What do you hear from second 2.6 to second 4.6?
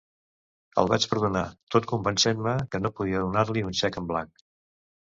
que no podia donar-li un xec en blanc.